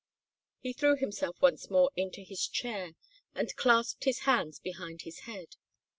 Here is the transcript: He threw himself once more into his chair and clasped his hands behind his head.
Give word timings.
He 0.61 0.73
threw 0.73 0.95
himself 0.95 1.39
once 1.43 1.69
more 1.69 1.91
into 1.95 2.23
his 2.23 2.47
chair 2.47 2.93
and 3.35 3.55
clasped 3.55 4.05
his 4.05 4.21
hands 4.21 4.57
behind 4.57 5.03
his 5.03 5.19
head. 5.29 5.57